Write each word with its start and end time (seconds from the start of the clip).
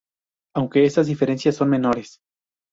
Aunque 0.55 0.83
estas 0.83 1.05
diferencias 1.05 1.57
son 1.57 1.69
menores. 1.69 2.19